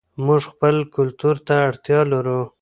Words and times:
موږ 0.25 0.41
خپل 0.51 0.75
کلتور 0.95 1.35
ته 1.47 1.55
اړتیا 1.69 1.99
لرو. 2.11 2.41